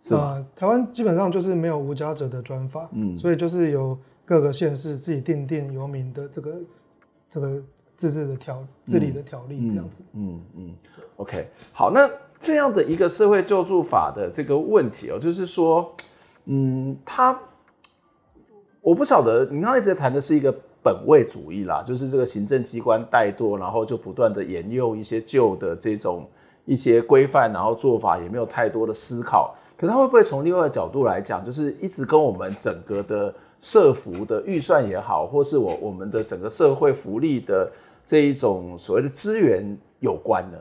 [0.00, 0.34] 是吗？
[0.34, 6.54] 呃，台湾基本上就是没有无家者的专法，嗯，所以就是由各个县市自己定定游民的这个
[7.28, 7.60] 这个
[7.96, 10.74] 自治的条治理的条例这样子，嗯嗯，嗯
[11.16, 12.08] ，OK，好，那
[12.42, 15.94] 这样的一个社会救助法的这个问题哦，就是说，
[16.46, 17.38] 嗯，他。
[18.84, 20.52] 我不晓得，你刚才一直谈的是一个
[20.82, 26.28] 本位主义啦，就是这个行政机关怠惰，然后就不断的沿用一些旧的这种
[26.64, 29.54] 一些规范，然后做法也没有太多的思考。
[29.76, 37.70] 可是他会不会从另外的角度来讲，就是一直跟我们整个的社福的预算也好，或是我我们的整个社会福利的
[38.04, 40.58] 这一种所谓的资源有关呢？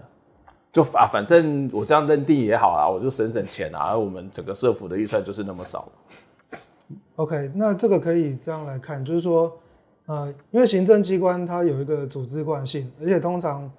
[0.71, 5.91] 就啊，反正我这样认定也好啊，我就省省钱啊，而我们整个社福的预算就是那么少。
[7.17, 9.51] OK，那这个可以这样来看，就是说，
[10.05, 13.69] 呃，因为行政机关它有一个组织惯性，而且通常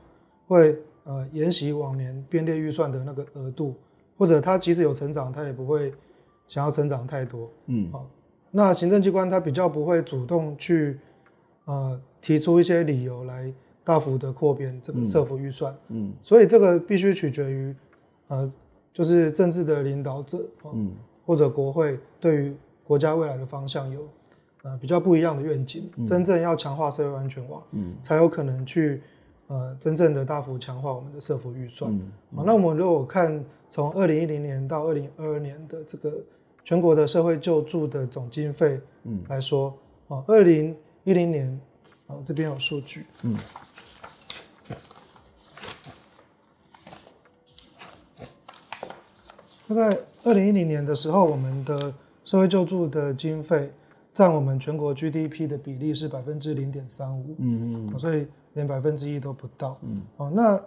[0.47, 3.75] 会呃沿袭往年编列预算的那个额度，
[4.17, 5.93] 或者它即使有成长，它也不会
[6.47, 7.51] 想要成长太多。
[7.67, 8.07] 嗯，好，
[8.51, 10.99] 那行政机关它比较不会主动去
[11.65, 13.53] 呃提出一些理由来
[13.85, 15.73] 大幅的扩编这个社福预算。
[15.89, 17.75] 嗯，嗯，所以这个必须取决于
[18.29, 18.53] 呃
[18.93, 20.93] 就是政治的领导者，嗯，
[21.25, 22.55] 或者国会对于。
[22.85, 24.07] 国家未来的方向有，
[24.65, 25.89] 呃，比较不一样的愿景。
[25.97, 29.01] 嗯、真正要强化社会安全网，嗯，才有可能去，
[29.47, 31.97] 呃，真正的大幅强化我们的社福预算。
[32.31, 36.13] 那我们如果看从二零一零年到二零二二年的这个
[36.65, 39.73] 全国的社会救助的总经费，嗯，来说，
[40.09, 41.61] 啊，二零一零年，
[42.09, 43.37] 啊，这边有数据，嗯，
[49.75, 51.93] 大概二零一零年的时候，我们的
[52.25, 53.71] 社会救助的经费
[54.13, 60.61] 占我们全国 GDP 的比例是百分之零点三五，嗯嗯，所以连百分之一都不到，嗯，哦，那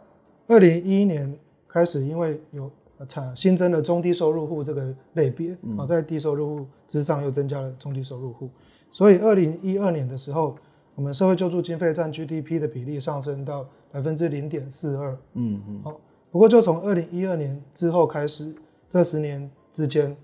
[0.48, 1.32] 二零一一年
[1.68, 2.72] 开始，因为有
[3.08, 8.50] 产新增了中低收入户这个类别，嗯，在低收入户之上又增加了中低收入户，
[8.92, 10.56] 所以二零一二年的时候，
[10.96, 16.00] 我们社会救助经费占 GDP 的比例上升到百分之零点四二，嗯嗯，好，
[16.32, 18.54] 不过就从二零一二年之后开始，
[18.96, 20.16] 这十年之间。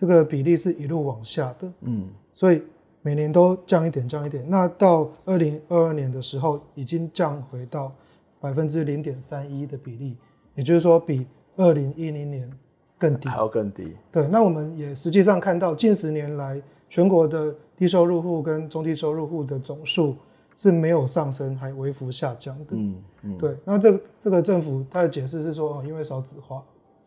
[0.00, 2.60] 这个比例是一路往下的，嗯，所以
[3.00, 4.44] 每年都降一点，降一点。
[4.48, 7.92] 那到二零二二年的时候，已经降回到
[8.40, 10.16] 百分之零点三一的比例，
[10.56, 12.50] 也就是说比二零一零年
[12.98, 13.94] 更低，还要更低。
[14.10, 16.60] 对，那我们也实际上看到近十年来
[16.90, 20.16] 全国的低收入户跟中低收入户的总数
[20.56, 22.72] 是没有上升，还微幅下降的。
[22.72, 23.56] 嗯嗯，对。
[23.64, 26.62] 那这个这个政府他的解释是说，哦，因为少子化。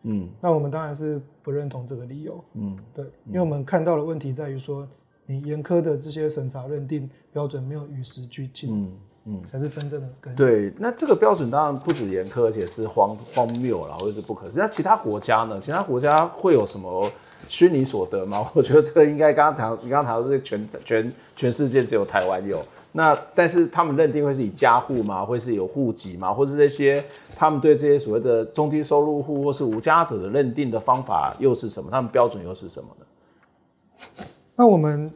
[0.10, 2.44] 嗯，那我们当然是不认同这个理由。
[2.54, 4.88] 嗯，对，因为我们看到的问题在于说，
[5.26, 8.74] 你严苛的这些审查认定标准没有与时俱进。
[8.74, 8.92] 嗯
[9.30, 10.34] 嗯，才是真正的根。
[10.36, 14.48] 对，那这个标准当然不止严苛，而且是荒荒谬了，或者是不可。
[14.54, 15.60] 那其他国家呢？
[15.60, 17.12] 其他国家会有什么
[17.50, 18.50] 虚拟所得吗？
[18.56, 22.64] 我觉得这个应该刚刚谈，你刚刚谈到这个全全全世界只有台湾有。
[22.98, 25.24] 那但是他们认定会是以家户吗？
[25.24, 26.34] 会是有户籍吗？
[26.34, 27.06] 或是这些
[27.36, 31.92] 他们对这些所谓的中低收入户或是无家者的认定的方法又是什么？
[31.92, 34.26] 他们标准又是什么呢？
[34.56, 35.12] 那我们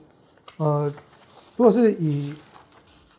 [0.57, 0.93] 呃，
[1.57, 2.35] 如果是以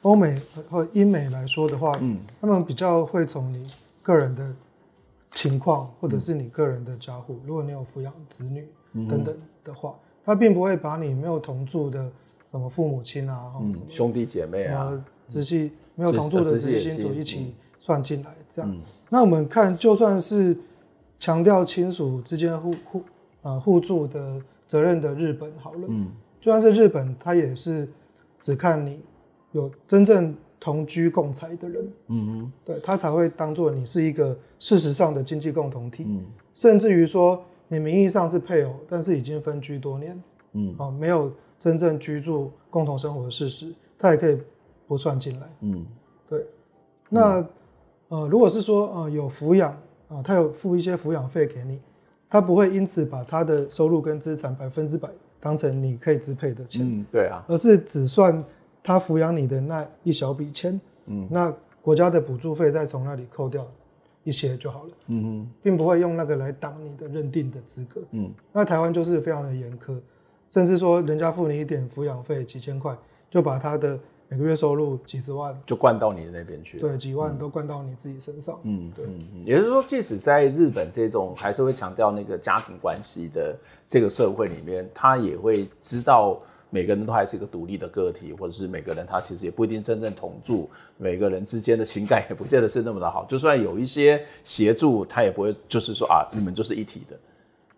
[0.02, 3.68] 欧美或英美来说的话，嗯，他们比较会从你
[4.00, 4.48] 个人的
[5.32, 8.68] 情况或者是你个人的家户，嗯、如果你有抚养子女
[9.08, 12.08] 等等的话，嗯、他并不会把你没有同住的。
[12.52, 18.70] 什么父母亲啊，嗯，兄弟姐妹啊，直系没有同住的直系亲属一起算进来，这样。
[18.70, 20.54] 嗯、那我们看，就算是
[21.18, 23.02] 强调亲属之间互互
[23.40, 24.38] 啊互助的
[24.68, 26.10] 责任的日本好了，嗯，
[26.42, 27.88] 就算是日本，他也是
[28.38, 29.00] 只看你
[29.52, 36.22] 有真正同居共财的人，嗯哼，对他才会当做你是一个事实上的经济共同体，嗯，
[36.52, 40.22] 甚至于说你名义上是配偶，但是已经分居多年，
[40.52, 41.32] 嗯，啊，没有。
[41.62, 44.36] 真正居住共同生活的事实，他也可以
[44.88, 45.48] 不算进来。
[45.60, 45.86] 嗯，
[46.28, 46.44] 对。
[47.08, 47.46] 那、嗯、
[48.08, 49.70] 呃，如果是说呃有抚养
[50.08, 51.78] 啊，他有付一些抚养费给你，
[52.28, 55.08] 他不会因此把他的收入跟资产百分之百
[55.38, 56.84] 当成你可以支配的钱。
[56.84, 57.44] 嗯，对啊。
[57.46, 58.44] 而是只算
[58.82, 60.80] 他抚养你的那一小笔钱。
[61.06, 61.28] 嗯。
[61.30, 63.64] 那国家的补助费再从那里扣掉，
[64.24, 68.00] 一些就好了，嗯哼，并不会用那个来挡你的认定的资格。
[68.10, 69.96] 嗯，那台湾就是非常的严苛，
[70.52, 72.96] 甚至说人家付你一点抚养费几千块，
[73.30, 73.98] 就把他的
[74.28, 78.58] 每个月收入几十万就灌到你的那边去，对，几万都灌到你自己身上。
[78.62, 86.38] 嗯，对，嗯，也就是说，即使在日本这种还是会强调那个家庭关系的这个社会里面，他也会知道。
[86.74, 93.26] 每个人都还是一个独立的个体，或者是每个人他其实也不一定真正同住，每个人之间的情感也不见得是那么的好。
[93.26, 97.16] 就算有一些协助，他也不会就是说啊，你们就是一体的。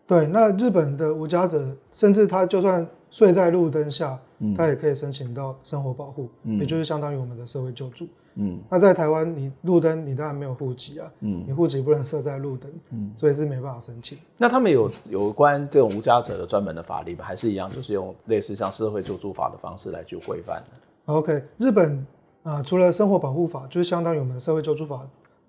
[0.07, 8.07] 对，那日本的无家者，甚至他就算睡在路灯下，嗯、他也可以申请到生活保护，嗯、也就是相当于我们的社会救助。
[8.37, 14.19] 嗯，那在台湾，你路灯你当然没有户籍啊，嗯，你户籍不能设在路灯，嗯，所以是没办法申请。
[14.37, 17.25] 那他们有有关这种无家者的专门的法律吗？
[17.25, 21.97] 还是一样，就是用类似像社会救助法的方式来去规范的？OK，日本
[22.43, 25.01] 啊、呃，除了生活保护法，就是相当于我们的社会救助法，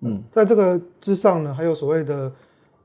[0.01, 2.31] 嗯，在这个之上呢，还有所谓的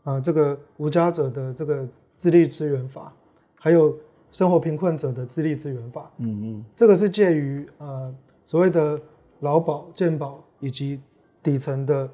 [0.03, 3.13] 啊、呃，这个无家者的这个自立支援法，
[3.55, 3.97] 还有
[4.31, 9.01] 生活贫困者的自立支援法，嗯嗯，这个是介于呃所谓的。
[9.43, 11.01] 劳保、健保以及
[11.43, 12.07] 底层的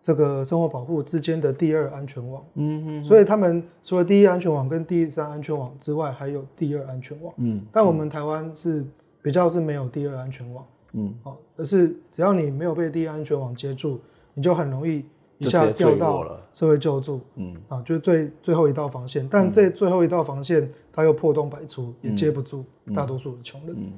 [0.00, 8.82] 这个生活保护之间的第二安全网，嗯嗯，所以他们除了第一安全网跟第三安全网之外，还有第二安全网，嗯，但我们台湾是
[9.20, 10.64] 比较是没有第二安全网，
[10.94, 14.00] 嗯，哦，而是只要你没有被第一安全网接住，
[14.32, 15.04] 你就很容易
[15.48, 22.64] 一下掉到社会救助，嗯，啊，就是最最后一道防线，但这最后一道防线它又破洞百出，也接不住
[22.94, 23.74] 大多数的穷人。
[23.76, 23.92] 嗯。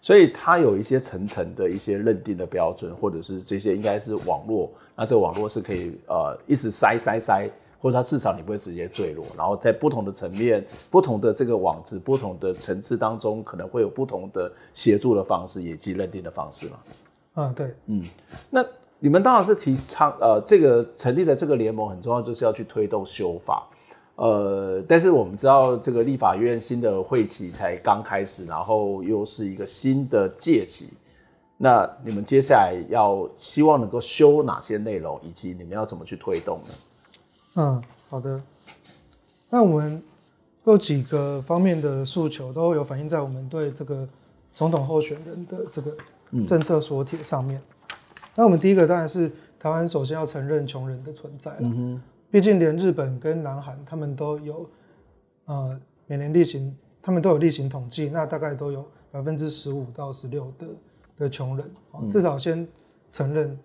[0.00, 9.24] 所以它有一些层层的一些认定的标准，或者是这些应该是网络，那这个网络是可以呃一直塞塞塞，或者它至少你不会直接坠落。
[9.34, 16.76] 然后在不同的层面、不同的这个网址、不同的层次当中，可能会有不同的协助的方式以及认定的方式嘛。
[17.32, 18.04] 啊，对，嗯，
[18.50, 18.62] 那
[19.04, 23.68] 你们当然是提倡呃这个成立的这个联盟很重要，就是要去推动修法。
[24.16, 30.88] 呃，但是我们知道这个立法院新的会期才刚开始，然后又是一个新的届期，
[31.58, 36.74] 那你们接下来要希望能够修哪些内容，以及你们要怎么去推动呢？
[37.56, 38.40] 嗯，好的。
[39.50, 40.02] 那我们
[40.64, 44.08] 有几个方面的诉求都有反映在我们对这个
[44.54, 45.94] 总统候选人的这个
[46.48, 47.58] 政策所帖上面。
[47.58, 47.73] 嗯、
[48.34, 51.56] 那我们第一个当然是台湾首先要承认穷人的存在。
[51.60, 52.00] 嗯。
[52.30, 54.68] 毕竟，连日本跟南韩，他们都有，
[55.44, 60.66] 呃，每年例行，他们都有例行统计，那大概都有百分之十五到十六的
[61.16, 62.66] 的穷人，嗯、至少先
[63.12, 63.56] 承认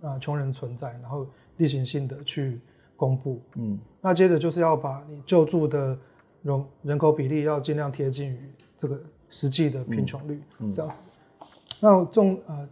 [0.00, 1.26] 啊穷人存在，然后
[1.58, 2.58] 例行性的去
[2.96, 5.98] 公布，嗯，那接着就是要把你救助的
[6.40, 8.98] 容人口比例要尽量贴近于这个
[9.28, 11.00] 实际的贫穷率，嗯嗯、这样子。
[11.80, 12.66] 那重呃，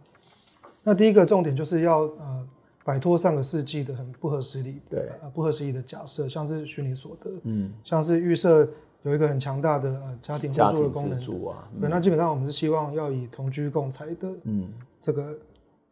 [0.85, 2.47] 那第一个重点就是要呃。
[2.85, 8.69] 摆脱上个世纪的很不合时宜，对，呃，不合时宜的假设，像是虚拟所得，嗯，像是预设
[9.01, 11.17] 有一个很强大的呃家庭互助的功能，
[11.49, 14.71] 啊嗯、对，那基本上我们是希望要以同居共财的，嗯，
[15.01, 15.35] 这个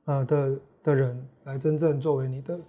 [0.06, 2.60] 呃的的人来真正作为你的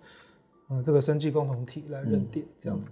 [0.69, 2.87] 呃这个生计共同体来认定这样子。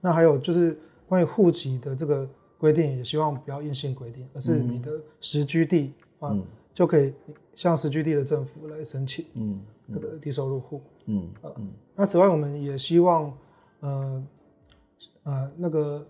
[0.00, 6.42] 那还有就是关于户籍的这个规定，也希望不要硬性规定，而是你的实居地啊、嗯、
[6.74, 7.14] 就可以
[7.54, 9.60] 向实居地的政府来申请，嗯。
[9.92, 11.56] 这个低收入户，嗯嗯，呃、
[11.94, 13.30] 那此外我们也希望，
[13.80, 14.26] 呃
[15.24, 16.06] 呃，那个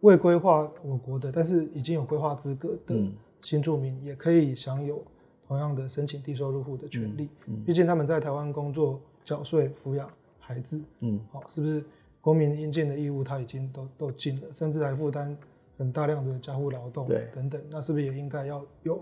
[0.00, 2.96] 未规划我国的，但是已经有规划资格的
[3.42, 5.00] 新住民，也可以享有
[5.46, 7.28] 同样的申请低收入户的权利。
[7.46, 7.64] 嗯，嗯。
[7.64, 10.10] 毕竟他们在台湾工作、缴税、抚养
[10.40, 11.84] 孩子，嗯，好，是不是
[12.20, 15.38] 公民应尽的义务他已经都都尽了，甚至还负担
[15.76, 19.00] 很大量的家务劳动，对，等等，那是不是也应该要有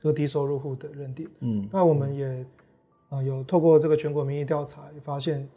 [0.00, 1.28] 这个低收入户的认定？
[1.40, 2.44] 嗯，那我们也。
[3.10, 5.48] 啊，有透过这个全国民意调查，也发现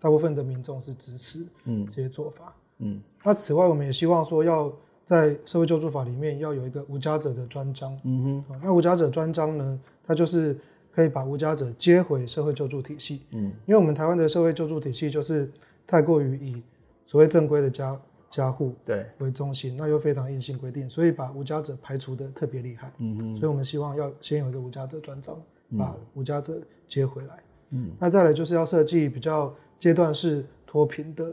[0.00, 2.94] 大部分的民众是支持嗯这些做法嗯。
[2.94, 4.72] 嗯，那此外，我们也希望说，要
[5.04, 7.94] 在社会救助法里面要有一个无家者的专章。
[8.04, 10.58] 嗯哼，那无家者专章呢，它就是
[10.94, 13.20] 可以把无家者接回社会救助体系。
[13.32, 15.52] 嗯，因为我们台湾的社会救助体系就是
[15.86, 16.62] 太过于以
[17.04, 17.94] 所谓正规的家
[18.34, 22.92] 家户对为中心，那又非常硬性规定，所以把无家者排除的特别厉害。
[22.98, 25.40] 嗯嗯，所以我们希望要先有一个无家者专章。
[25.76, 31.32] 把无家者接回来，嗯，那再来就是要设计比较阶段式脱贫的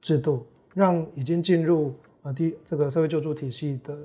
[0.00, 1.92] 制度，让已经进入
[2.22, 3.98] 啊第这个社会救助体系的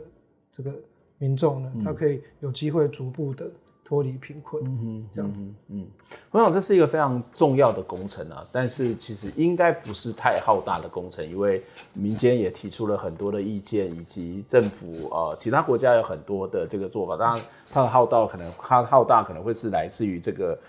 [0.52, 0.74] 这个
[1.20, 3.50] 民众呢，他可以有机会逐步的。
[3.88, 5.88] 脱离贫困，嗯哼，这样子，嗯，
[6.32, 11.64] 我想这是一个非常重要的工程啊，但是其实应该不是太浩大的工程，因为
[11.94, 20.60] 民间也提出了很多的意见，以及政府呃其他国家有很多的这个做法，当然它的浩大可能它浩大可能会是来自于这个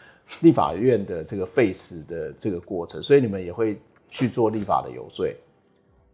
[0.43, 5.27] 立法院的这个废死的这个过程，所以你们也会去做立法的游说。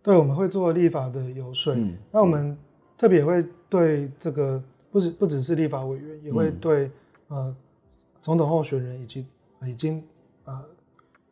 [0.03, 1.75] 对，我们会做立法的游说。
[1.75, 2.57] 嗯，那我们
[2.97, 4.63] 特别也会对这个
[4.95, 6.85] 不只不只是立法委员，也会对、
[7.31, 7.57] 嗯、呃
[8.21, 9.27] 总统候选人以及
[9.67, 9.99] 已经
[10.45, 10.65] 啊、呃、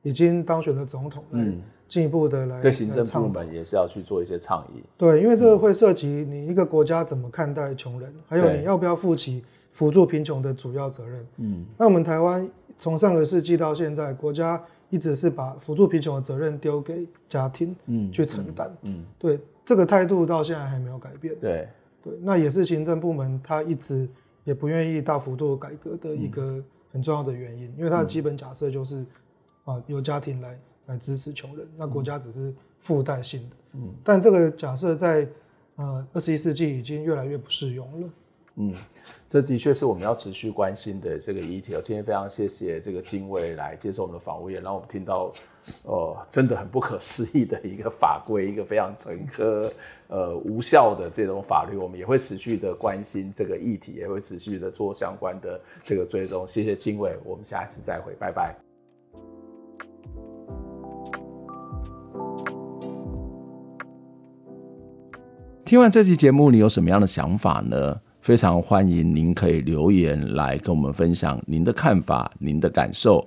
[0.03, 1.47] 已经当选的总统来
[1.89, 2.61] 进一步的来。
[2.61, 4.83] 对行政部门也是要去做一些倡议。
[4.99, 11.25] 对，因为这个会涉及你一个国家怎么看待穷人，还有你要不要负起辅助贫穷的主要责任。
[11.37, 12.51] 嗯，那我们台湾
[12.81, 14.61] 从上个世纪到现在，国家。
[14.93, 21.67] 一直是把辅助贫穷的责任丢给家庭，嗯，去承担，嗯，对，这个态度到现在还没有改变，对，
[22.03, 24.09] 对，那也是行政部门他一直
[24.45, 29.05] 也不愿意大幅度改革的一个很重要的原因，因为他的基本假设就是
[29.65, 35.29] 啊，由家庭来来支持穷人，那国家只是附带性的，嗯，但这个假设在
[35.77, 38.09] 呃二十一世纪已经越来越不适用了，
[38.57, 38.75] 嗯。
[39.29, 41.73] 这的确是我们要持续关心的这个议题。
[41.83, 45.33] 今天非常谢谢这个经纬来接受我们的访问，也让我们听到，
[45.85, 49.71] 哦，真的很不可思议的一个法规，一个非常陈疴、
[50.09, 51.77] 呃无效的这种法律。
[51.77, 56.47] 我们也会持续的关心这个议题，也会持续的做相关的这个追踪。
[56.47, 58.57] 谢谢经纬，我们下一次再会，拜拜。
[65.65, 68.01] 听完这期节目，你有什么样的想法呢？
[68.21, 73.27] 非常欢迎您可以留言来跟我们分享您的看法、您的感受。